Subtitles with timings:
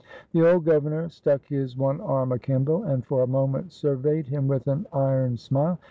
[0.31, 4.65] The old governor stuck his one arm akimbo, and for a moment surveyed him with
[4.65, 5.77] an iron smile.